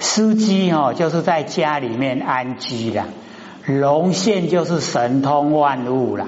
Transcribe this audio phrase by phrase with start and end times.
[0.00, 3.04] 司机哦，就是在家里面安居了；
[3.66, 6.26] 龙现就是神通万物了。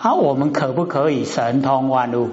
[0.00, 2.30] 啊，我们可不可以神通万物？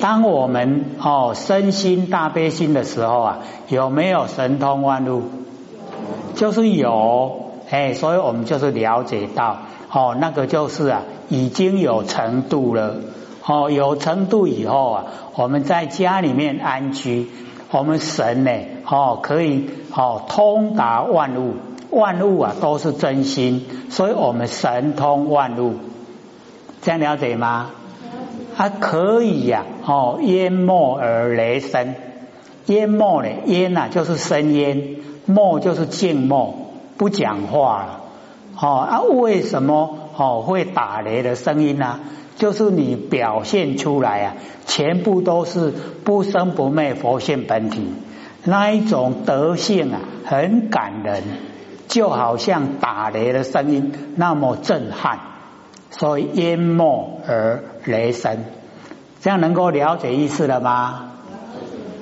[0.00, 3.38] 当我们哦身心大悲心的时候啊，
[3.68, 5.22] 有没有神通万物？
[6.34, 9.58] 就是有，哎，所以我们就是了解到，
[9.92, 12.96] 哦，那个就是啊，已经有程度了，
[13.46, 15.04] 哦，有程度以后啊，
[15.36, 17.28] 我们在家里面安居，
[17.76, 18.52] 我们神呢，
[18.86, 21.54] 哦，可以哦通达万物，
[21.90, 25.74] 万物啊都是真心，所以我们神通万物，
[26.82, 27.72] 这样了解吗？
[28.56, 31.96] 它可以呀，哦，淹没而雷声，
[32.66, 36.54] 淹没呢，淹呐就是生烟，默就是静默，
[36.96, 38.00] 不讲话了，
[38.56, 41.98] 哦啊，为什么哦会打雷的声音呢？
[42.36, 44.34] 就是你表现出来啊，
[44.66, 45.72] 全部都是
[46.04, 47.92] 不生不灭佛性本体
[48.44, 51.22] 那一种德性啊，很感人，
[51.88, 55.18] 就好像打雷的声音那么震撼。
[55.90, 58.46] 所以淹没而雷声，
[59.20, 61.12] 这样能够了解意思了吗？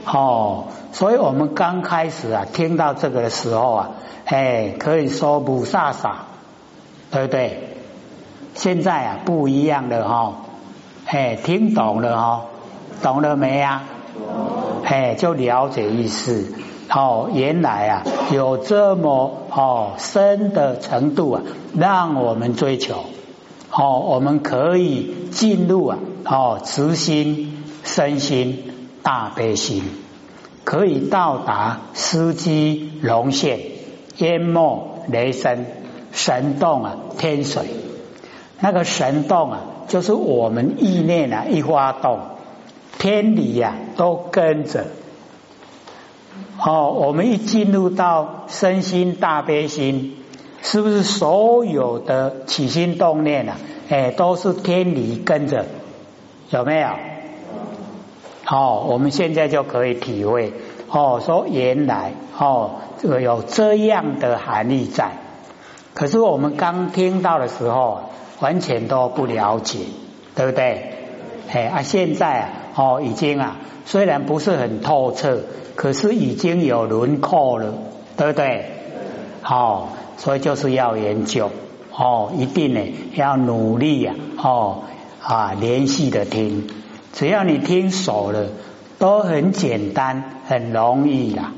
[0.07, 3.91] 哦，所以我们刚开始啊，听到这个的时候啊，
[4.25, 6.13] 哎，可以说不飒飒，
[7.11, 7.72] 对不对？
[8.55, 10.33] 现在啊，不一样了哈，
[11.07, 12.43] 哎，听懂了哈，
[13.03, 13.85] 懂了没啊？
[14.85, 16.53] 哎，就了解意思。
[16.91, 21.43] 哦，原来啊，有这么哦深的程度啊，
[21.75, 23.05] 让我们追求。
[23.71, 29.83] 哦，我们可以进入啊，哦，慈心、身心、大悲心，
[30.65, 33.61] 可以到达司机龙现、
[34.19, 35.65] 淹没雷声、
[36.13, 37.65] 神动啊，天水。
[38.63, 42.21] 那个神动啊，就是我们意念啊一发动，
[42.99, 44.87] 天理呀都跟着。
[46.65, 50.17] 哦，我们一进入到身心大悲心。
[50.65, 53.57] 是不是所有的起心动念啊，
[53.91, 55.67] 哎，都是天理跟着，
[56.51, 56.89] 有没有？
[58.47, 60.53] 哦，我们现在就可以体会
[60.89, 65.11] 哦，说原来哦，这个有这样的含义在。
[65.95, 68.03] 可是我们刚听到的时候，
[68.43, 69.79] 完全都不了解，
[70.35, 70.99] 对不对？
[71.51, 75.39] 哎啊，现在啊，哦，已经啊，虽然不是很透彻，
[75.77, 77.73] 可是已经有轮廓了，
[78.17, 78.67] 对不对？
[79.41, 79.89] 好。
[80.19, 81.51] 所以就是要研究
[81.91, 82.81] 哦，一定呢
[83.17, 84.83] 要努力呀哦
[85.21, 86.69] 啊连续的听，
[87.13, 88.47] 只要你听熟了，
[89.01, 91.53] 都很简单很容易啦。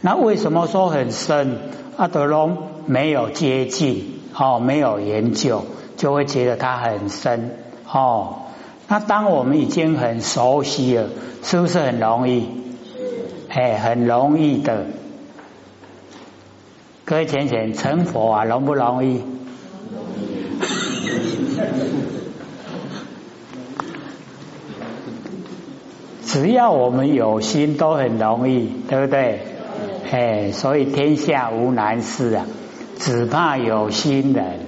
[0.00, 1.58] 那为什么说很深？
[1.96, 5.64] 阿德隆没有接近哦，没有研究，
[5.98, 7.58] 就会觉得它很深
[7.92, 8.36] 哦。
[8.88, 11.10] 那当我们已经很熟悉了，
[11.42, 12.48] 是不是很容易？
[13.50, 14.86] 哎，很容易的。
[17.04, 19.20] 各位浅浅成佛啊，容不容易？
[26.24, 29.40] 只要我们有心，都很容易，对不对？
[30.10, 32.46] 哎，所以天下无难事啊，
[32.98, 34.67] 只怕有心人。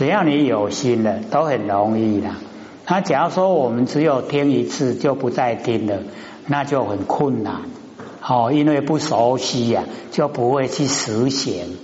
[0.00, 2.36] 只要你有心了，都很容易啦。
[2.88, 5.98] 那假如说我们只有听一次就不再听了，
[6.46, 7.56] 那就很困难。
[8.26, 11.76] 哦，因为不熟悉呀，就不会去实行。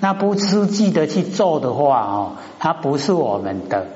[0.00, 3.86] 那不实际的去做的话，哦，它不是我们的。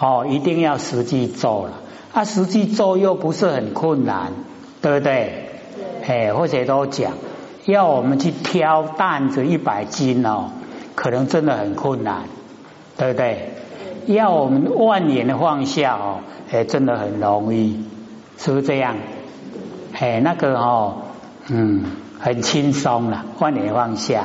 [0.00, 1.72] 哦，一定要实际做了。
[2.14, 4.32] 啊，实际做又不是很困难，
[4.80, 5.50] 对不对？
[6.06, 7.12] 哎，或者都讲，
[7.66, 10.48] 要我们去挑担子一百斤哦，
[10.94, 12.22] 可能真的很困难，
[12.96, 13.50] 对不对？
[14.06, 16.20] 要我们万年的放下哦，
[16.50, 17.84] 哎，真的很容易，
[18.38, 18.96] 是不是这样？
[19.92, 21.02] 哎，那个哦。
[21.48, 21.84] 嗯，
[22.18, 24.24] 很轻松了，万年放下，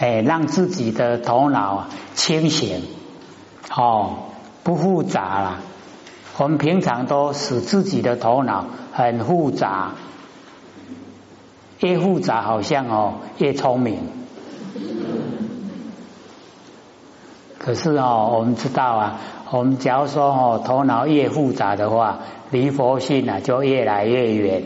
[0.00, 2.82] 哎，让自己的头脑清醒，
[3.76, 4.16] 哦，
[4.64, 5.60] 不复杂了。
[6.38, 9.92] 我们平常都使自己的头脑很复杂，
[11.80, 13.98] 越复杂好像哦越聪明。
[17.66, 19.20] 可是哦，我们知道啊，
[19.50, 22.20] 我们假如说哦头脑越复杂的话，
[22.52, 24.62] 离佛性啊就越来越远，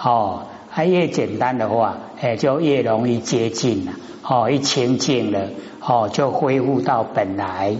[0.00, 0.44] 哦。
[0.70, 3.92] 它越简单的话，哎，就越容易接近了。
[4.22, 5.48] 哦，一清净了，
[5.80, 7.76] 哦，就恢复到本来。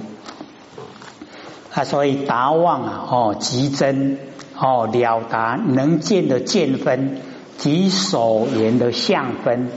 [1.73, 4.19] 啊，所以达望啊，哦，极真，
[4.59, 7.21] 哦，了达能见的见分
[7.59, 9.69] 及所言的相分，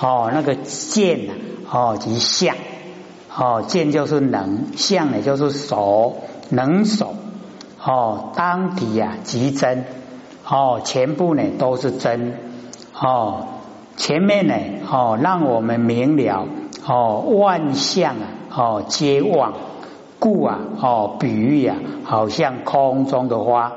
[0.00, 1.32] 哦，那个见啊，
[1.70, 2.56] 哦，及相，
[3.36, 6.18] 哦，见就是能，相呢就是手，
[6.50, 7.14] 能手，
[7.84, 9.84] 哦，当体啊，极真，
[10.48, 12.34] 哦，全部呢都是真。
[12.96, 13.46] 哦，
[13.96, 14.54] 前面呢，
[14.88, 16.46] 哦，让我们明了，
[16.86, 19.54] 哦，万象啊，哦，皆妄，
[20.20, 23.72] 故啊，哦，比喻啊，好像空中的花。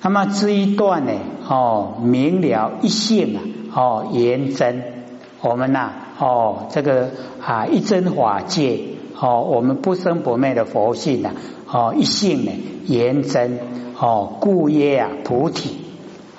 [0.00, 1.12] 那么这一段呢，
[1.46, 3.40] 哦，明了一性啊，
[3.74, 5.01] 哦，言真，
[5.42, 7.10] 我们呐，哦，这个
[7.40, 8.80] 啊，一真法界，
[9.20, 11.32] 哦，我们不生不灭的佛性呐，
[11.68, 12.52] 哦，一性呢，
[12.86, 13.58] 言真，
[13.98, 15.82] 哦，故曰啊，菩提。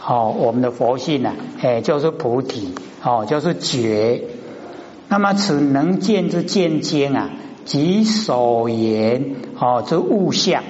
[0.05, 2.73] 哦，我们的佛性呢，哎，就是菩提，
[3.03, 4.23] 哦，就是觉。
[5.09, 7.29] 那么此能见之见经啊，
[7.65, 10.63] 即所言哦之物象，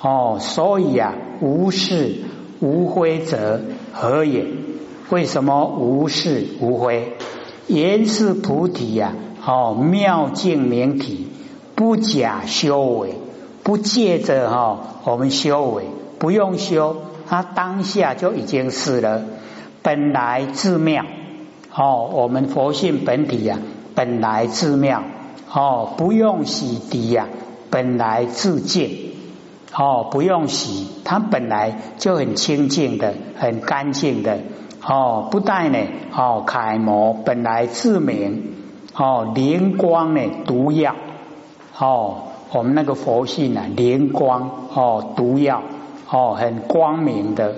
[0.00, 2.16] 哦，所以啊，无事
[2.60, 3.60] 无灰则
[3.92, 4.44] 何也？
[5.10, 7.12] 为什么无事无灰？
[7.66, 9.12] 言是菩提呀，
[9.44, 11.28] 哦，妙境明体，
[11.74, 13.14] 不假修为，
[13.62, 15.84] 不借着哈我们修为，
[16.18, 16.96] 不用修。
[17.26, 19.22] 他当下就已经是了，
[19.82, 21.04] 本来自妙
[21.74, 23.58] 哦，我们佛性本体呀，
[23.94, 25.02] 本来自妙
[25.50, 27.28] 哦，不用洗涤呀，
[27.70, 29.14] 本来自净
[29.74, 34.40] 哦，不用洗，它本来就很清净的，很干净的
[34.86, 35.78] 哦，不带呢
[36.14, 38.54] 哦，楷模本来自明
[38.94, 40.94] 哦，灵光呢毒药
[41.78, 42.16] 哦，
[42.52, 45.62] 我们那个佛性啊，灵光哦，毒药。
[46.10, 47.56] 哦，很光明的，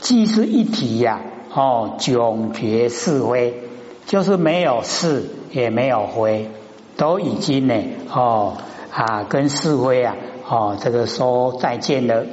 [0.00, 1.20] 既是一体呀。
[1.54, 3.54] 哦，迥绝是非，
[4.06, 6.50] 就是没有是，也没有非，
[6.96, 7.74] 都已经呢。
[8.12, 8.54] 哦
[8.92, 10.16] 啊，跟是非啊，
[10.50, 12.26] 哦，这个说再见了。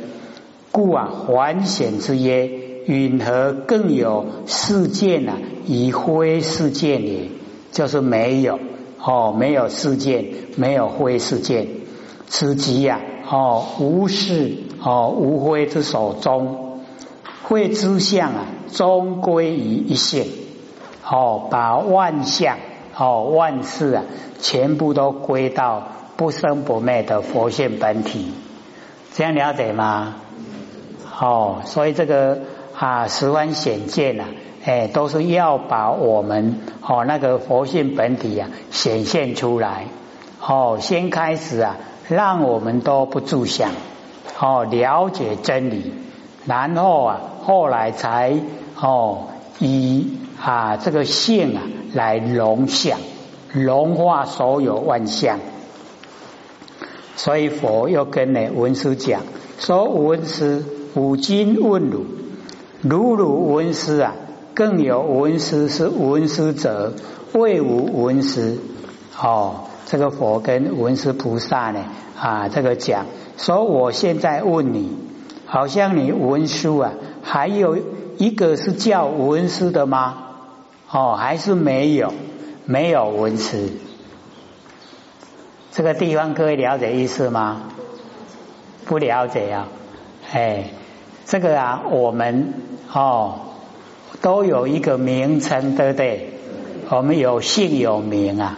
[0.71, 2.49] 故啊，还显之曰：
[2.85, 5.33] 允何更有世界呢？
[5.65, 7.29] 以灰世界也，
[7.71, 8.59] 就是没有。
[9.03, 10.25] 哦，没有世界，
[10.57, 11.67] 没有灰世界，
[12.27, 12.99] 此即呀。
[13.29, 16.81] 哦，无事哦，无灰之手中，
[17.43, 20.27] 会之相啊，终归于一线。
[21.07, 22.57] 哦，把万象
[22.97, 24.03] 哦，万事啊，
[24.39, 25.87] 全部都归到
[26.17, 28.31] 不生不灭的佛性本体，
[29.13, 30.15] 这样了解吗？
[31.19, 32.39] 哦，所以这个
[32.81, 34.25] 啊，十分显见呐，
[34.65, 39.85] 哎，都是要把我们哦那个佛性本体啊显现出来。
[40.41, 41.77] 哦，先开始啊。
[42.09, 43.71] 让我们都不住想，
[44.37, 45.93] 哦，了解真理，
[46.45, 48.33] 然后啊，后来才
[48.75, 49.27] 哦
[49.59, 51.61] 以啊这个性啊
[51.93, 52.99] 来融相，
[53.53, 55.39] 融化所有万象。
[57.15, 59.21] 所以佛又跟呢文师讲
[59.59, 62.05] 说：“文师五经问汝，
[62.81, 64.13] 如如文师啊，
[64.53, 66.93] 更有文师是文师者，
[67.33, 68.57] 未无文师。”
[69.21, 69.65] 哦。
[69.83, 71.83] 这个佛跟文殊菩萨呢
[72.17, 74.95] 啊，这个讲说，我现在问你，
[75.45, 77.77] 好像你文殊啊，还有
[78.17, 80.15] 一个是叫文师的吗？
[80.89, 82.13] 哦，还是没有？
[82.63, 83.71] 没有文师。
[85.73, 87.63] 这个地方各位了解意思吗？
[88.85, 89.67] 不了解啊？
[90.31, 90.69] 哎，
[91.31, 92.55] 这个啊，我们
[92.91, 93.35] 哦
[94.21, 96.33] 都有一个名称，对不对？
[96.89, 98.57] 我们有姓有名啊。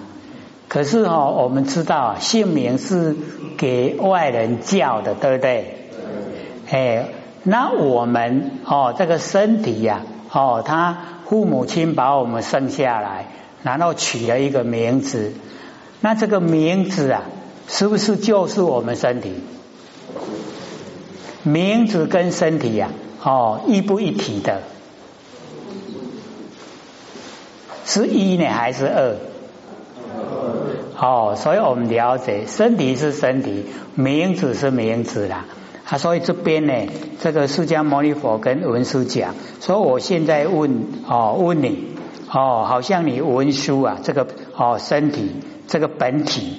[0.67, 3.15] 可是哦，我们知道姓名是
[3.59, 5.91] 给外人叫的，对不对？
[6.67, 7.09] 哎，
[7.43, 10.97] 那我们哦，这个身体呀，哦，他
[11.27, 13.27] 父母亲把我们生下来，
[13.61, 15.31] 然后取了一个名字，
[16.01, 17.21] 那这个名字啊，
[17.67, 19.31] 是不是就是我们身体？
[21.43, 22.89] 名字跟身体呀，
[23.21, 24.61] 哦，一不一体的？
[27.85, 29.15] 是一呢，还是二？
[30.97, 35.45] 哦，所以我们了解身体是身体，名字是名字啦。
[35.85, 36.73] 啊，所以这边呢，
[37.21, 41.89] 这个释迦牟尼佛跟文殊讲，所以我现在问哦，问你
[42.31, 45.35] 哦，好像你文殊啊，这个哦身体
[45.67, 46.57] 这个本体，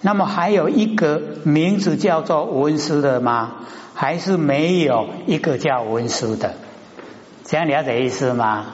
[0.00, 3.56] 那么还有一个名字叫做文殊的吗？
[4.00, 6.54] 还是没有一个叫文殊的？
[7.44, 8.64] 这样了解意思吗？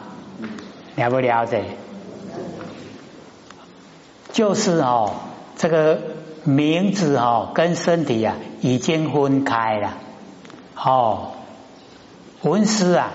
[0.95, 1.65] 了不了解？
[4.33, 5.15] 就是哦，
[5.57, 5.99] 这个
[6.45, 9.95] 名字哦跟身体啊已经分开了
[10.77, 11.33] 哦。
[12.43, 13.11] 文师啊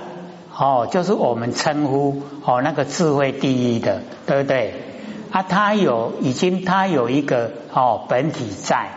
[0.53, 4.73] 哦，就是我们称呼哦那个智慧第一的，对不对？
[5.31, 8.89] 啊，他有已经他有一个哦本体在，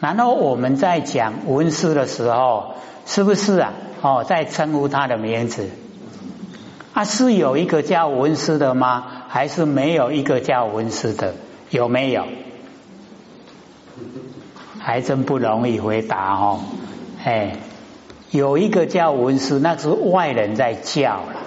[0.00, 2.74] 然后我们在讲文师的时候，
[3.06, 3.72] 是不是啊？
[4.02, 5.70] 哦，在称呼他的名字
[6.92, 7.04] 啊？
[7.04, 9.04] 是有一个叫文师的吗？
[9.28, 11.34] 还是没有一个叫文师的？
[11.70, 12.24] 有没有？
[14.78, 16.60] 还真不容易回答哦。
[17.24, 17.56] 哎，
[18.30, 21.42] 有一个叫文师，那是外人在叫了。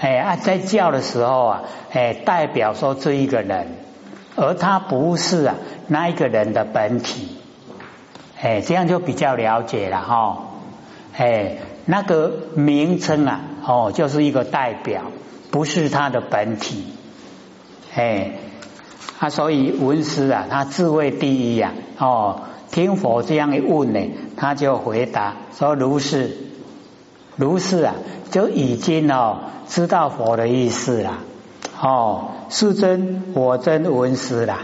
[0.00, 3.68] 哎啊，在叫的时候啊，哎，代表说这一个人，
[4.34, 5.54] 而他不是啊
[5.86, 7.36] 那一个人的本体，
[8.40, 10.38] 哎，这样就比较了解了哈，
[11.16, 15.02] 哎，那个名称啊，哦，就是一个代表，
[15.50, 16.94] 不是他的本体，
[17.94, 18.32] 哎，
[19.18, 24.00] 啊，所以文师啊，他智慧第一呀，哦，听佛这样一问呢，
[24.36, 26.36] 他就回答说如是，
[27.36, 27.94] 如是啊，
[28.30, 29.38] 就已经哦。
[29.68, 31.18] 知道佛的意思了，
[31.80, 34.62] 哦，是真我真文师了，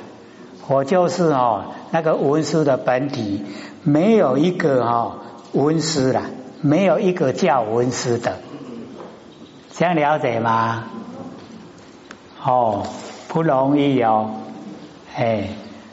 [0.69, 3.45] 我就是哦那个文师的本体，
[3.83, 5.17] 没有一个哈
[5.53, 6.23] 文师啦，
[6.61, 8.39] 没有一个叫文师的，
[9.73, 10.85] 这样了解吗？
[12.45, 12.87] 哦，
[13.29, 14.31] 不容易哦，
[15.17, 15.49] 哎，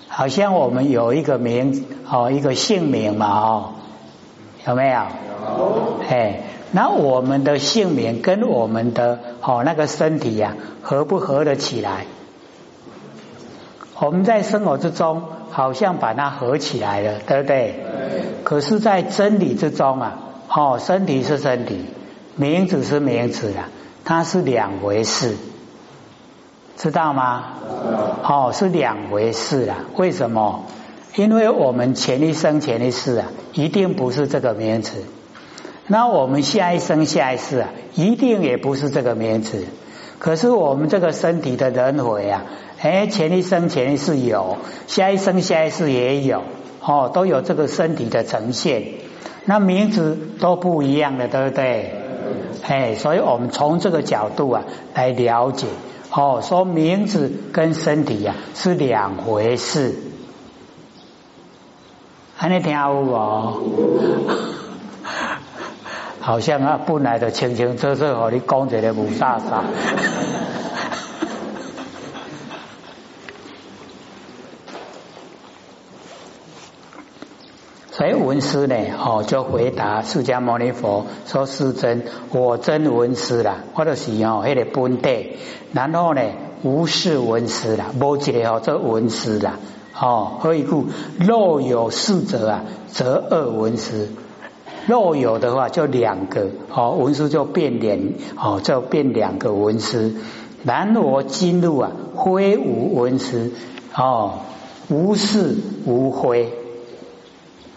[0.08, 3.70] 好像我们有一个名哦，一个姓名嘛哦，
[4.68, 4.94] 有没有？
[4.96, 6.42] 有，哎。
[6.76, 12.08] 那我们的姓名跟我们的哦那个身体呀合不合得起来？
[14.00, 17.76] 我们在生活之中好像把它合起来了，对不对？
[18.44, 20.18] 可是，在真理之中啊，
[20.50, 21.86] 哦，身体是身体，
[22.36, 23.70] 名字是名字啊，
[24.04, 25.36] 它是两回事，
[26.76, 27.44] 知道吗？
[28.24, 29.86] 哦，是两回事啊。
[29.96, 30.66] 为什么？
[31.16, 35.04] 因为我们前一生前一世啊，一定不是这个名词。
[35.86, 39.66] 那我们下一生下一世啊，一定也不是这个名字。
[40.18, 42.46] 可是我们这个身体的轮回啊，
[42.84, 46.44] 哎，前一生前一世有，下一生下一世也有，
[46.82, 48.84] 哦，都有这个身体的呈现。
[49.46, 51.96] 那名字都不一样的，对不对？
[52.68, 54.64] 哎，所以我们从这个角度啊
[54.94, 55.68] 来了解，
[56.12, 59.96] 哦，说名字跟身体呀是两回事。
[62.36, 63.64] 还能听我？
[66.20, 69.64] 好像啊，本来就清清楚楚和你讲一个无啥啥。
[78.04, 85.38] 所以文师呢，哦，就回答释迦牟尼佛说：“世尊，我真文师啦，或者是哦，迄个本地，
[85.72, 86.22] 然后呢，
[86.64, 89.58] 无是文师啦，无一个哦，做文师啦，
[89.98, 90.88] 哦，何以故？
[91.18, 94.10] 若有四者啊，则二文师。”
[94.86, 98.00] 若有的话，就两个哦，文书就变两
[98.36, 100.14] 哦，就变两个文师。
[100.66, 103.54] 然我今入啊，灰无文师
[103.96, 104.40] 哦，
[104.90, 105.56] 无是
[105.86, 106.52] 无灰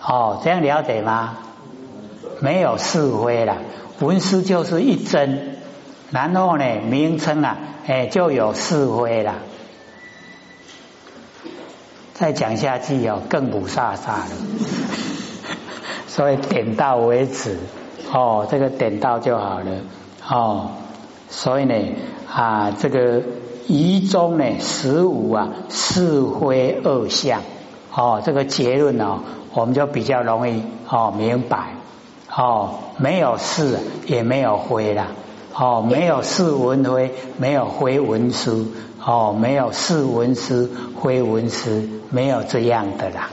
[0.08, 1.38] 哦，这样了解吗？
[2.40, 3.56] 没有是灰了，
[4.00, 5.56] 文书就是一真，
[6.10, 9.34] 然后呢，名称啊，哎，就有是灰了。
[12.14, 14.28] 再讲下去哦，更不飒飒了。
[16.06, 17.58] 所以点到为止，
[18.12, 19.80] 哦，这个点到就好了，
[20.28, 20.70] 哦，
[21.28, 21.74] 所以呢，
[22.32, 23.22] 啊，这个
[23.66, 27.42] 一中呢，十五啊，是非二相，
[27.94, 29.20] 哦，这个结论哦，
[29.56, 31.76] 我们就比较容易哦明白，
[32.30, 35.06] 哦，没有是也没有非啦，
[35.54, 38.66] 哦，没有是文非，没有非文书，
[39.02, 40.68] 哦，没有是文书
[41.02, 41.70] 非文书，
[42.10, 43.30] 没有这样的啦。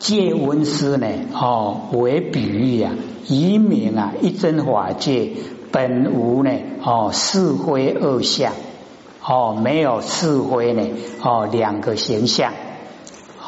[0.00, 1.06] 借文思呢？
[1.32, 2.90] 哦，为比喻啊，
[3.28, 5.30] 以明啊，一真法界
[5.70, 6.50] 本无呢？
[6.82, 8.52] 哦，是非二相，
[9.24, 10.88] 哦，没有是非呢？
[11.22, 12.52] 哦，两个形象。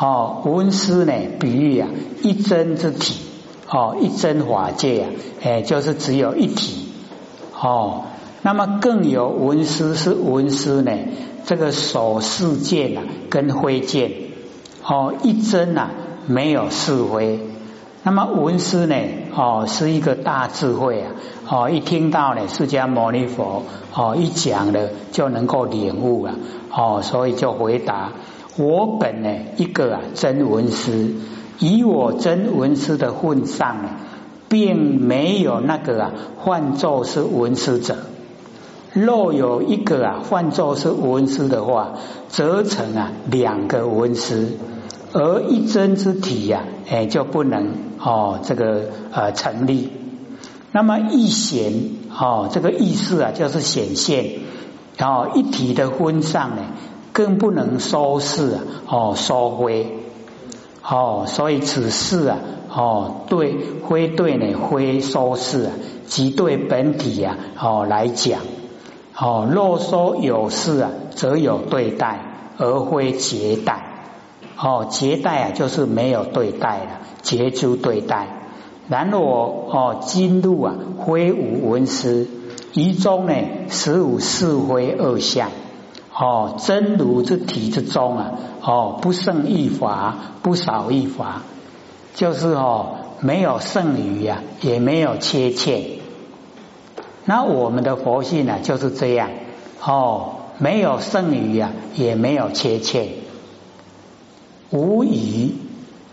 [0.02, 1.12] 哦，文思呢？
[1.38, 1.88] 比喻啊，
[2.22, 3.14] 一真之体。
[3.68, 5.10] 哦，一真法界啊，
[5.44, 6.88] 哎，就是只有一体。
[7.58, 8.02] 哦，
[8.42, 10.90] 那么更有文思是文思呢？
[11.46, 14.10] 这个手世见啊，跟灰剑。
[14.84, 15.90] 哦，一真啊。
[16.24, 17.40] 没有是非，
[18.04, 18.94] 那么文思呢？
[19.34, 21.10] 哦，是一个大智慧啊！
[21.48, 26.34] 哦，一听到呢，释迦牟尼佛哦一讲了，就能够领悟了
[26.70, 28.12] 哦，所以就回答：
[28.56, 31.08] 我本呢一个啊真文师，
[31.58, 33.88] 以我真文师的份上呢，
[34.48, 37.96] 并没有那个啊换作是文师者。
[38.92, 41.94] 若有一个啊换作是文师的话，
[42.28, 44.48] 则成啊两个文师。
[45.14, 49.90] 而一真之体呀，哎，就不能哦，这个呃成立。
[50.72, 51.72] 那么一显
[52.14, 54.40] 哦，这个意思啊，就是显现。
[54.96, 56.62] 然后一体的分上呢，
[57.12, 59.98] 更不能收拾啊，哦，收灰。
[60.82, 62.38] 哦，所以此事啊，
[62.68, 65.72] 哦，对灰对呢，灰收拾啊，
[66.06, 68.40] 即对本体呀，哦来讲，
[69.16, 72.20] 哦，若说有事啊，则有对待，
[72.58, 73.88] 而非结待。
[74.58, 78.26] 哦，结待啊，就是没有对待了，结诸对待。
[78.88, 82.28] 然我哦，今路啊，灰无文思，
[82.74, 83.34] 于中呢，
[83.68, 85.50] 十五是灰二相。
[86.14, 88.30] 哦，真如之体之中啊，
[88.62, 91.42] 哦，不胜一法，不少一法，
[92.14, 95.82] 就是哦，没有剩余呀，也没有缺欠。
[97.24, 99.30] 那我们的佛性呢，就是这样
[99.84, 103.08] 哦，没有剩余呀，也没有缺欠，
[104.70, 105.56] 无疑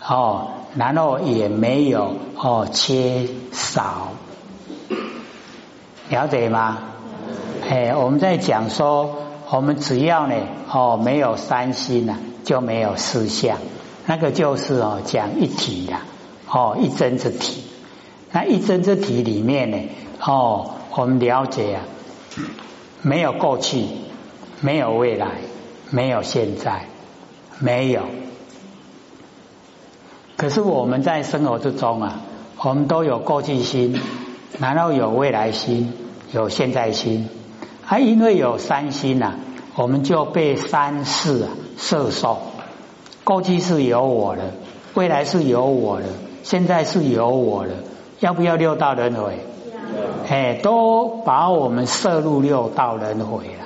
[0.07, 0.51] 哦。
[0.75, 4.09] 然后也没有哦缺少，
[6.09, 6.77] 了解吗？
[7.67, 9.15] 哎，我们在讲说，
[9.51, 10.35] 我们只要呢
[10.71, 13.57] 哦没有三心呐，就没有四相，
[14.05, 15.95] 那个就是哦讲一体的
[16.47, 17.63] 哦一真之体。
[18.31, 19.77] 那一真之体里面呢
[20.21, 21.81] 哦，我们了解啊，
[23.01, 23.85] 没有过去，
[24.61, 25.41] 没有未来，
[25.89, 26.85] 没有现在，
[27.57, 28.03] 没有。
[30.37, 32.21] 可是我们在生活之中啊，
[32.59, 33.99] 我们都有过去心，
[34.59, 35.91] 然后有未来心，
[36.31, 37.27] 有现在心，
[37.89, 39.31] 还因为有三心呐，
[39.75, 42.37] 我们就被三世啊摄受。
[43.23, 44.43] 过去是有我的，
[44.93, 46.05] 未来是有我的，
[46.43, 47.71] 现在是有我的，
[48.19, 49.39] 要不要六道轮回？
[50.29, 53.65] 哎，都把我们摄入六道轮回了。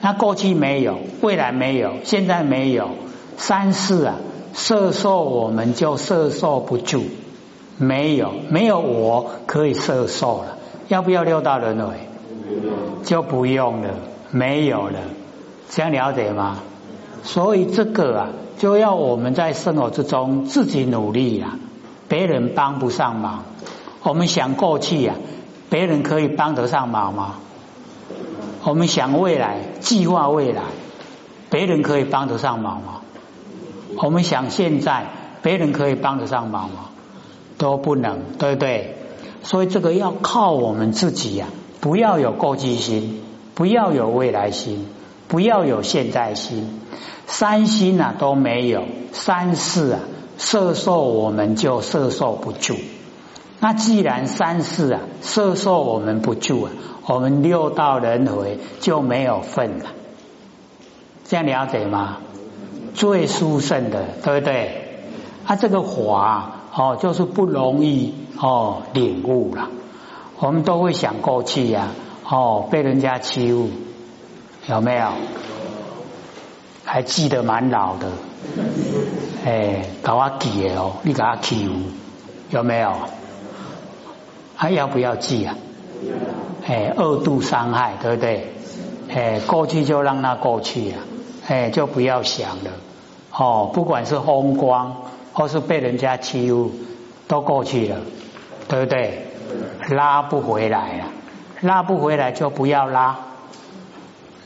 [0.00, 2.88] 那过去没有，未来没有，现在没有，
[3.36, 4.14] 三世啊。
[4.54, 7.02] 摄受我们就摄受不住，
[7.76, 10.56] 没有没有我可以摄受了，
[10.88, 12.07] 要不要六道轮回？
[13.04, 13.90] 就不用了，
[14.30, 14.98] 没有了，
[15.68, 16.58] 这样了解吗？
[17.22, 21.58] 所以这个啊，就要我们在生活之中自己努力啊，
[22.08, 23.44] 别人帮不上忙。
[24.02, 25.16] 我们想过去啊，
[25.68, 27.34] 别人可以帮得上忙吗？
[28.64, 30.62] 我们想未来，计划未来，
[31.50, 33.00] 别人可以帮得上忙吗？
[34.02, 35.06] 我们想现在
[35.42, 36.90] 别人可以帮得上忙吗？
[37.56, 38.96] 都不能，对不对？
[39.42, 41.46] 所以这个要靠我们自己呀！
[41.80, 43.20] 不要有过去心，
[43.54, 44.86] 不要有未来心，
[45.28, 46.80] 不要有现在心，
[47.26, 50.00] 三心啊都没有，三世啊
[50.38, 52.74] 摄受我们就摄受不住。
[53.60, 56.72] 那既然三世啊摄受我们不住啊，
[57.06, 59.86] 我们六道轮回就没有份了。
[61.24, 62.18] 这样了解吗？
[62.94, 64.84] 最殊胜的，对不对？
[65.46, 69.68] 啊，这个法哦，就是不容易哦领悟了。
[70.40, 71.88] 我们都会想过去呀，
[72.28, 73.68] 哦，被人家欺负，
[74.68, 75.08] 有没有？
[76.84, 78.06] 还记得蛮老的，
[79.44, 81.74] 哎，搞阿记哦，你搞阿欺负，
[82.50, 82.92] 有没有？
[84.54, 85.56] 还要不要记啊？
[86.66, 88.52] 哎，二度伤害，对不对？
[89.10, 90.98] 哎，过去就让它过去啊，
[91.48, 92.70] 哎，就不要想了。
[93.32, 96.70] 哦，不管是风光，或是被人家欺负，
[97.26, 97.96] 都过去了，
[98.68, 99.24] 对不对？
[99.88, 101.04] 拉不回来了，
[101.60, 103.18] 拉不回来就不要拉。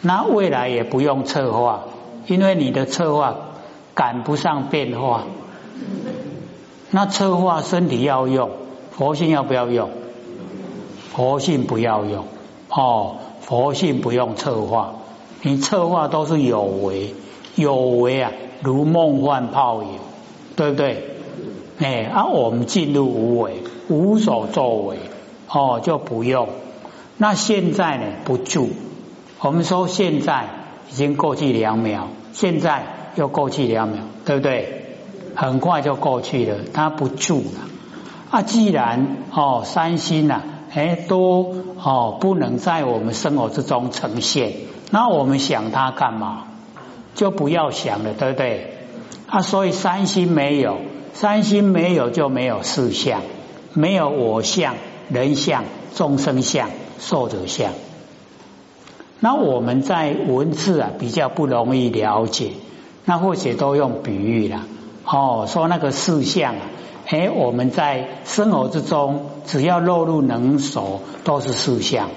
[0.01, 1.85] 那未来也不用策划，
[2.27, 3.37] 因为你的策划
[3.95, 5.23] 赶不上变化。
[6.91, 8.51] 那策划身体要用，
[8.91, 9.91] 佛性要不要用？
[11.13, 12.27] 佛性不要用。
[12.69, 14.95] 哦，佛性不用策划，
[15.43, 17.15] 你策划都是有为，
[17.55, 18.33] 有为啊。
[18.61, 19.89] 如梦幻泡影，
[20.55, 21.17] 对不对？
[21.81, 23.62] 哎，啊，我们进入无为，
[23.93, 24.97] 无所作为，
[25.49, 26.49] 哦，就不用。
[27.19, 28.05] 那现在呢？
[28.25, 28.71] 不住。
[29.41, 30.47] 我们说现在
[30.91, 32.85] 已经过去两秒，现在
[33.17, 34.79] 又过去两秒，对不对？
[35.35, 37.69] 很快就过去了，它不住了。
[38.31, 44.53] 啊，既然哦，三心呐，哎，都哦不能在我们生活之中呈现，
[44.91, 46.45] 那我们想它干嘛？
[47.15, 48.75] 就不要想了，对不对？
[49.27, 50.79] 啊，所以三心没有，
[51.13, 53.21] 三心没有就没有四相，
[53.75, 54.75] 没有我相、
[55.09, 57.73] 人相、众生相、寿者相。
[59.21, 62.53] 那我们在文字啊比较不容易了解，
[63.05, 64.67] 那或许都用比喻了。
[65.05, 66.61] 哦，说那个四相啊，
[67.07, 72.11] 哎，我们在生活之中，只要落入能手，都是四相。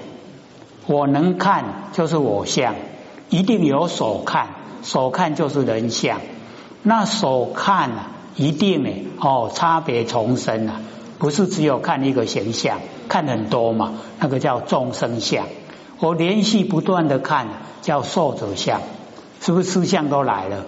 [0.86, 2.74] 我能看就是我相，
[3.28, 4.48] 一定有所看。
[4.82, 6.20] 所看就是人相，
[6.84, 8.90] 那所看啊，一定呢
[9.20, 10.80] 哦，差别重生啊，
[11.18, 15.46] 不是只有看一个形象，看很多嘛，那个叫众生相。
[15.98, 17.48] 我连续不断的看，
[17.80, 18.82] 叫受者相，
[19.40, 20.66] 是不是四相都来了？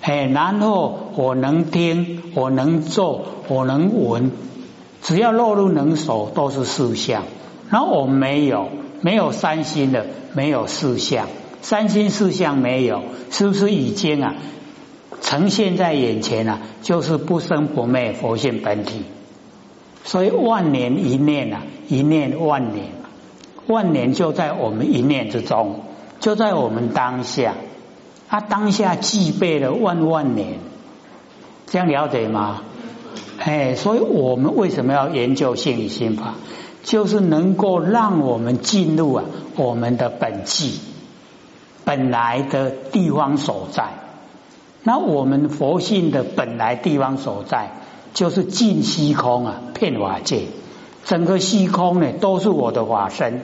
[0.00, 4.30] 哎，然后我能听，我能做，我能闻，
[5.02, 7.24] 只要落入能手，都是四相。
[7.68, 8.68] 然后我没有，
[9.00, 11.26] 没有三心的，没有四相。
[11.60, 13.02] 三心四相没有，
[13.32, 14.34] 是不是已经啊
[15.20, 16.60] 呈现在眼前啊？
[16.82, 19.02] 就是不生不灭佛性本体。
[20.06, 22.86] 所以万年一念啊，一念万年，
[23.66, 25.80] 万年就在我们一念之中，
[26.20, 27.52] 就在我们当下。
[28.28, 30.58] 他当下具备了万万年，
[31.66, 32.62] 这样了解吗？
[33.38, 36.34] 哎，所以我们为什么要研究心理心法？
[36.82, 39.24] 就是能够让我们进入啊
[39.56, 40.78] 我们的本际
[41.84, 43.88] 本来的地方所在。
[44.84, 47.70] 那我们佛性的本来地方所在，
[48.16, 50.46] 就是尽虚空啊，遍法界，
[51.04, 53.42] 整个虚空呢都是我的法身，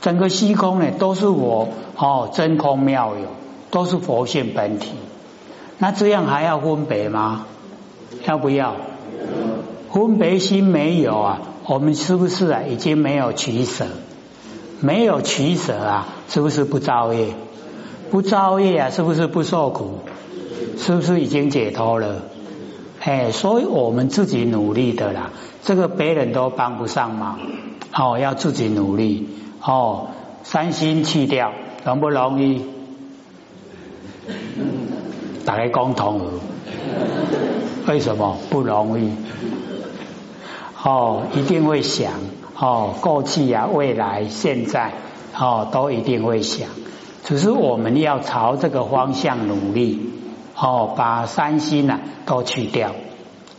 [0.00, 3.26] 整个虚空呢都是我哦真空妙有。
[3.68, 4.92] 都是佛性本体，
[5.78, 7.46] 那这样还要分别吗？
[8.24, 8.76] 要不要？
[9.92, 11.40] 分别心没有啊？
[11.66, 12.62] 我们是不是啊？
[12.62, 13.86] 已经没有取舍，
[14.80, 16.06] 没有取舍啊？
[16.28, 17.34] 是不是不造业？
[18.10, 18.90] 不造业啊？
[18.90, 19.98] 是不是不受苦？
[20.78, 22.22] 是不是已经解脱了？
[23.06, 25.30] 哎，所以我们自己努力的啦，
[25.62, 27.38] 这个别人都帮不上忙
[27.94, 29.28] 哦，要自己努力
[29.62, 30.08] 哦。
[30.42, 31.52] 三心去掉
[31.84, 32.62] 容不容易？
[35.44, 36.20] 打开共同
[37.86, 39.12] 为什么不容易？
[40.82, 42.12] 哦，一定会想
[42.58, 44.94] 哦，过去啊、未来、现在
[45.38, 46.68] 哦，都一定会想。
[47.22, 50.10] 只是我们要朝这个方向努力
[50.56, 52.92] 哦，把三心呐都去掉。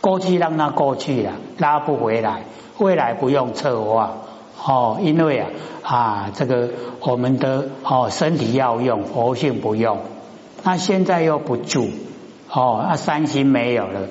[0.00, 2.42] 过去让它过去了，拉不回来；
[2.78, 4.18] 未来不用策划
[4.64, 5.48] 哦，因为啊
[5.82, 9.98] 啊，这个我们的哦身体要用，活性不用。
[10.62, 11.88] 那现在又不住
[12.50, 14.08] 哦，那三心没有了，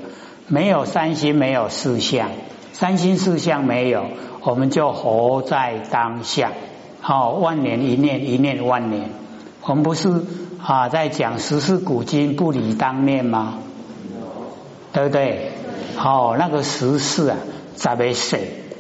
[0.48, 2.30] 没有三心，没有四相，
[2.74, 4.06] 三心四相没有，
[4.44, 6.52] 我们就活在当下。
[7.02, 9.10] 好，万年一念，一念万年。
[9.64, 10.10] 我们不是
[10.62, 13.56] 啊，在讲十四古今不离当面吗？
[14.94, 15.52] 对不对？
[15.96, 17.38] 好，那个十四啊，
[17.76, 18.38] 咋没死？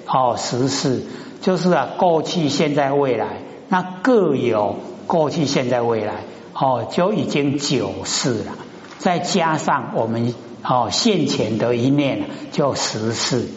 [0.08, 1.06] 哦，十四
[1.42, 3.28] 就是啊，过去、现在、未来，
[3.70, 6.14] 那各有过去、现在、未来。
[6.60, 8.54] 哦，就已经九世了，
[8.98, 13.48] 再加上我们哦现前的一念，就十世。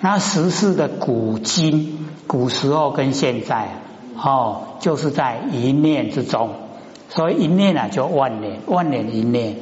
[0.00, 3.70] 那十世的古今，古时候跟现在
[4.14, 6.50] 哦，就是在一念之中。
[7.08, 9.56] 所以一念啊，就万年，万年一念，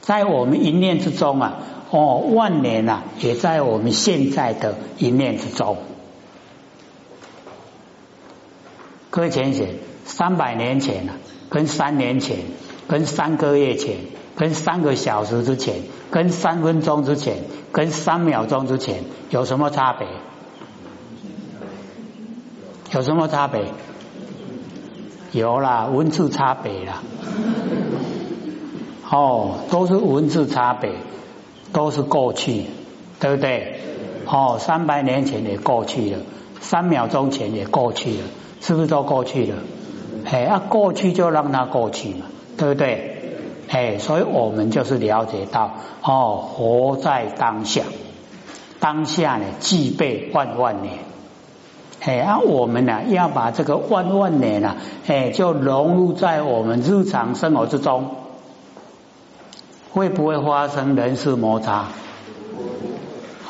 [0.00, 1.58] 在我们一念之中啊，
[1.90, 5.76] 哦，万年啊，也在我们现在的一念之中。
[9.10, 11.12] 各位浅显，三百年前呢？
[11.50, 12.38] 跟三年前，
[12.86, 13.96] 跟三个月前，
[14.36, 15.76] 跟三个小时之前，
[16.10, 17.38] 跟三分钟之前，
[17.72, 20.06] 跟三秒钟之前，有什么差别？
[22.92, 23.64] 有什么差别？
[25.32, 27.02] 有啦，文字差别啦。
[29.10, 30.90] 哦，都是文字差别，
[31.72, 32.64] 都是过去，
[33.20, 33.80] 对不对？
[34.26, 36.18] 哦，三百年前也过去了，
[36.60, 38.24] 三秒钟前也过去了，
[38.60, 39.56] 是不是都过去了？
[40.24, 43.14] 哎，啊，过去就让它过去嘛，对不对？
[43.68, 47.82] 哎，所以我们就是了解到，哦，活在当下，
[48.80, 51.07] 当下呢，具备万万年。
[52.00, 58.10] 哎，啊，我们呢要把这个万万年呢，哎，就融入在我们日常生活之中，
[59.92, 61.86] 会不会发生人事摩擦？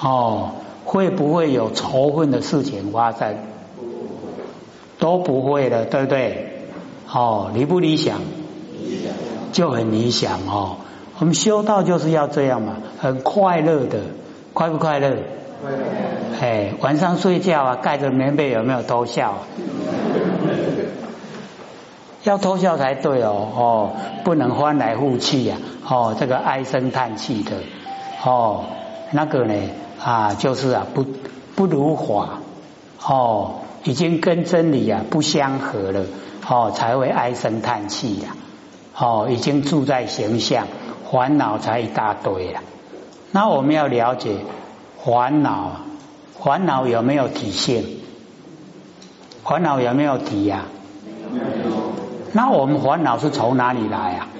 [0.00, 0.50] 哦，
[0.84, 3.36] 会不会有仇恨的事情发生？
[4.98, 6.64] 都不会的，对不对？
[7.12, 8.20] 哦，理不理想？
[9.52, 10.76] 就很理想哦。
[11.18, 14.00] 我们修道就是要这样嘛，很快乐的，
[14.52, 15.16] 快不快乐？
[15.62, 15.78] 快乐。
[16.40, 19.34] 哎，晚上睡觉啊，盖着棉被有没有偷笑？
[22.24, 23.90] 要偷笑才对哦，哦，
[24.24, 25.56] 不能翻来覆去呀，
[25.88, 27.52] 哦，这个唉声叹气的，
[28.24, 28.64] 哦，
[29.12, 29.54] 那个呢
[30.04, 31.06] 啊，就是啊，不
[31.56, 32.40] 不如法，
[33.06, 36.04] 哦，已经跟真理啊不相合了。
[36.50, 38.34] 哦，才会唉声叹气呀！
[38.96, 40.66] 哦，已经住在形象，
[41.10, 42.60] 烦恼才一大堆了。
[43.32, 44.38] 那我们要了解
[45.04, 45.72] 烦恼，
[46.42, 47.84] 烦恼有没有体现？
[49.44, 50.64] 烦恼有没有体呀？
[52.32, 54.28] 那我们烦恼是从哪里来啊？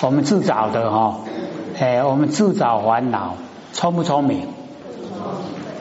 [0.00, 1.20] 我们自找的哈，
[1.78, 3.36] 哎，我们自找烦恼，
[3.72, 4.48] 聪不聪明？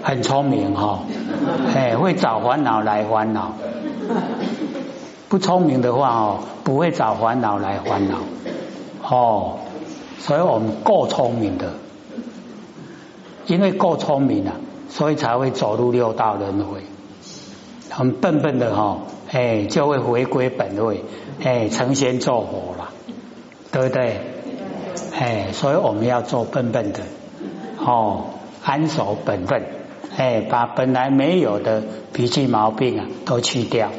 [0.02, 1.00] 很聪明哈，
[1.76, 3.54] 哎，会找烦恼来烦恼。
[5.30, 8.18] 不聪明的话哦，不会找烦恼来烦恼。
[9.08, 9.60] 哦，
[10.20, 11.73] 所以我们够聪明的，
[13.54, 14.54] 因为够聪明了，
[14.90, 16.82] 所以才会走入六道轮回。
[17.92, 21.04] 很笨笨的哈，哎，就会回归本位，
[21.44, 22.90] 哎，成仙做佛了，
[23.72, 24.22] 对不对？
[25.16, 27.02] 哎，所以我们要做笨笨的。
[27.78, 28.26] 哦，
[28.64, 29.64] 安守本分，
[30.18, 33.92] 哎，把本来没有的脾气毛病啊都去掉，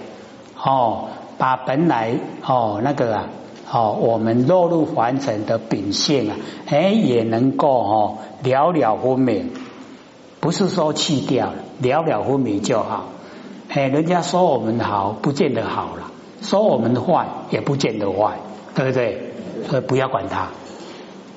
[0.60, 3.28] 哦，把本来哦那个啊，
[3.70, 9.50] 哦我们落入凡尘的秉性啊，哎也能够哦了了分明，
[10.40, 13.07] 不是说去掉了，了了分明就好。
[13.68, 16.11] 哎，人家说我们好，不见得好了；
[16.42, 18.38] 说我们坏，也不见得坏，
[18.74, 19.33] 对不对？
[19.68, 20.48] 所以不要管他，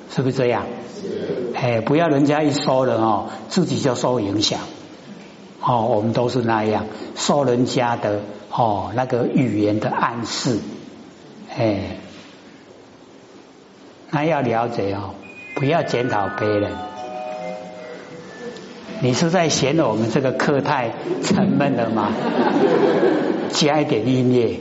[0.09, 0.65] 是不是这样？
[1.55, 4.59] 哎，不要人家一说了哦，自己就受影响。
[5.61, 6.85] 哦，我们都是那样，
[7.15, 8.19] 受人家的
[8.51, 10.59] 哦那个语言的暗示。
[11.55, 11.97] 哎，
[14.11, 15.13] 那要了解哦，
[15.55, 16.71] 不要检讨别人。
[19.01, 20.91] 你是在嫌我们这个课太
[21.23, 22.11] 沉闷了吗？
[23.51, 24.59] 加一点音乐。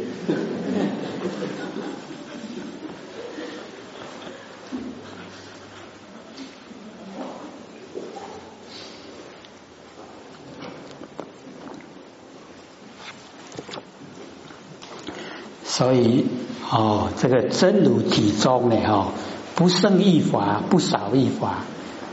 [15.65, 16.27] 所以
[16.71, 19.13] 哦，这个真如体中呢，哈，
[19.57, 21.65] 不胜一法，不少一法，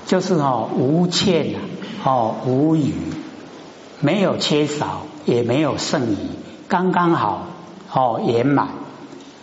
[0.08, 1.60] 就是哦无欠啊
[2.04, 2.94] 哦无余，
[4.00, 6.16] 没有缺少，也没有剩余，
[6.68, 7.48] 刚刚好
[7.92, 8.70] 哦圆满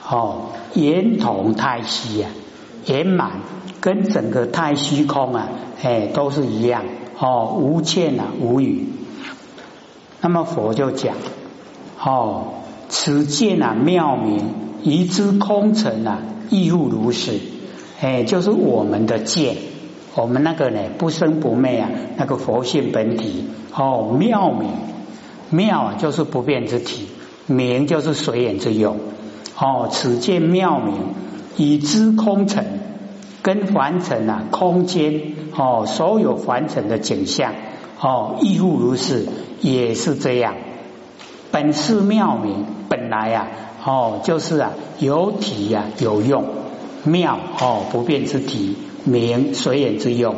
[0.08, 2.30] 哦圆同太虚啊，
[2.86, 3.42] 圆满
[3.80, 5.48] 跟整个太虚空啊，
[5.82, 6.82] 哎都是一样
[7.18, 8.88] 哦无欠啊无余。
[10.20, 11.14] 那么佛就讲
[12.02, 12.54] 哦。
[12.92, 17.38] 此见啊妙明，一之空尘啊，亦复如是。
[18.00, 19.56] 哎，就是我们的见，
[20.14, 24.70] 我们那个呢不生不灭啊，那个佛性本体哦，妙明
[25.50, 27.08] 妙啊，就是不变之体，
[27.46, 28.96] 明就是随缘之用
[29.58, 29.88] 哦。
[29.90, 30.94] 此见妙明，
[31.56, 32.80] 以知空尘
[33.42, 37.52] 跟凡尘啊，空间哦，所有凡尘的景象
[38.00, 39.26] 哦，亦复如是，
[39.60, 40.54] 也是这样。
[41.50, 43.48] 本是妙明，本来呀，
[43.84, 46.44] 哦，就是啊，有体呀，有用，
[47.04, 50.36] 妙哦，不变之体，明随缘之用，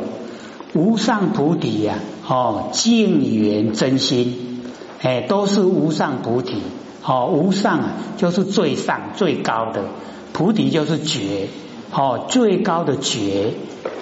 [0.73, 1.95] 无上菩提呀，
[2.27, 4.61] 哦，净缘真心，
[5.01, 6.61] 哎，都是无上菩提，
[7.05, 9.85] 哦，无上啊，就是最上最高的
[10.31, 11.47] 菩提，就是觉，
[11.91, 13.53] 哦，最高的觉，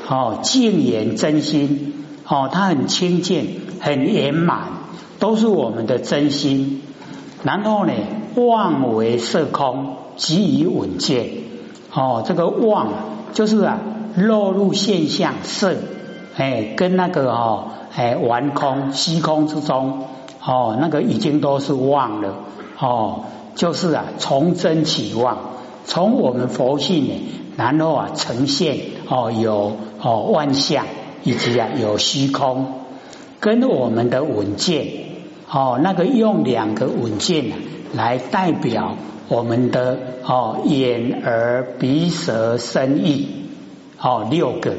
[0.07, 1.93] 哦，净缘真心，
[2.27, 4.67] 哦，它很清净，很圆满，
[5.19, 6.81] 都是我们的真心。
[7.43, 7.93] 然后呢，
[8.35, 11.50] 妄为色空，即以稳健。
[11.93, 12.87] 哦，这个妄
[13.33, 13.79] 就是啊，
[14.15, 15.75] 落入现象色，
[16.37, 20.05] 哎，跟那个哦，哎，完空虚空之中，
[20.41, 22.35] 哦，那个已经都是妄了。
[22.79, 23.25] 哦，
[23.55, 25.37] 就是啊，从真起妄，
[25.85, 27.13] 从我们佛性呢，
[27.57, 28.77] 然后啊，呈现
[29.09, 30.85] 哦，有哦万象，
[31.23, 32.67] 以及啊，有虚空，
[33.39, 34.87] 跟我们的稳健。
[35.53, 37.51] 哦，那个用两个稳件
[37.93, 38.95] 来代表
[39.31, 43.29] 我们的哦眼耳鼻舌身意
[43.97, 44.73] 哦六个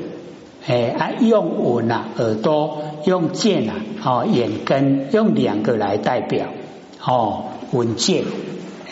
[0.66, 6.48] 哎啊用稳啊耳朵用剑啊哦眼根用两个来代表
[7.02, 8.24] 哦稳健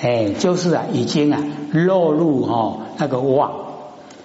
[0.00, 3.52] 哎就是啊已经啊落入哦那个望，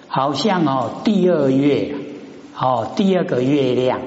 [0.08, 1.94] 好像哦第二月
[2.58, 4.00] 哦第二个月亮，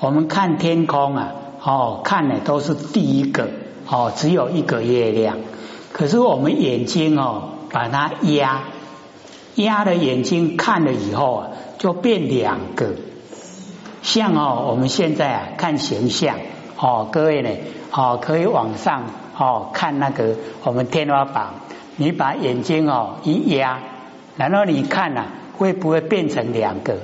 [0.00, 1.32] 我们看天空啊。
[1.68, 3.48] 哦，看的都是第一个
[3.88, 5.36] 哦，只有一个月亮。
[5.96, 8.64] 可是我们眼睛哦，把它压
[9.54, 12.96] 压的眼睛看了以后啊，就变两个。
[14.02, 16.36] 像哦，我们现在啊看形象
[16.76, 17.48] 哦，各位呢
[17.92, 19.04] 哦，可以往上
[19.38, 21.54] 哦看那个我们天花板，
[21.96, 23.78] 你把眼睛哦一压，
[24.36, 25.24] 然后你看呐，
[25.56, 26.98] 会不会变成两个？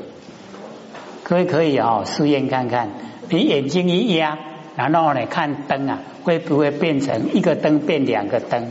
[1.22, 2.90] 各位可以哦试验看看，
[3.31, 4.37] 你眼睛一压。
[4.76, 8.70] 然后呢，看灯啊，会不会变成一个灯变两个灯？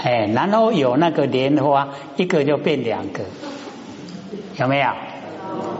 [0.00, 3.24] 哎，然后有那个莲花，一个就变两个，
[4.56, 4.88] 有没有？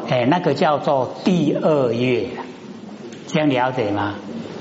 [0.08, 2.26] 哎，那个叫做第二月，
[3.28, 4.16] 这样了解吗？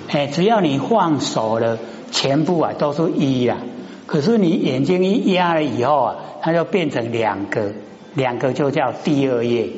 [0.10, 1.80] 哎，只要你放手了，
[2.12, 3.58] 全部啊都是一呀。
[4.06, 7.72] 可是你眼睛一压了以后啊，它就变成两个，
[8.14, 9.70] 两个就叫第二页。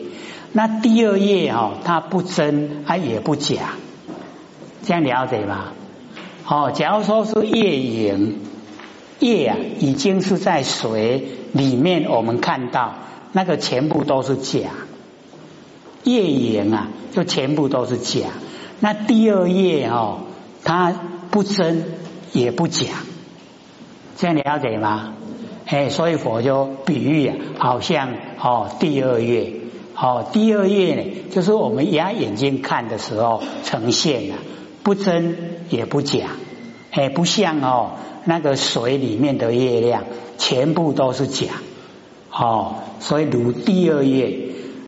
[0.52, 3.76] 那第二页哈，它不真，它也不假。
[4.84, 5.72] 这样了解吗？
[6.48, 8.40] 哦，假如说是夜影，
[9.20, 12.96] 夜啊，已经是在水里面，我们看到
[13.32, 14.70] 那个全部都是假。
[16.04, 18.28] 夜影啊，就全部都是假。
[18.80, 20.22] 那第二页哦，
[20.64, 20.94] 它
[21.30, 21.84] 不真
[22.32, 22.88] 也不假。
[24.16, 25.14] 这样了解吗？
[25.66, 29.54] 哎，所以佛就比喻啊，好像哦，第二页
[29.96, 34.36] 哦，第二页呢，就是我们压眼睛看的时候呈现了，
[34.82, 35.38] 不真
[35.70, 36.30] 也不假，
[36.92, 37.92] 哎，不像哦
[38.26, 40.04] 那个水里面的月亮，
[40.38, 41.48] 全部都是假。
[42.32, 44.50] 哦，所以如第二页